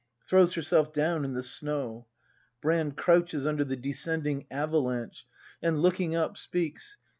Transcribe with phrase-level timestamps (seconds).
[0.27, 2.07] [Throivs iierself down in the snow.
[2.59, 2.97] Brand.
[2.97, 5.27] [Crouches under the descending avalanche,
[5.61, 6.97] and, looking up, speaks.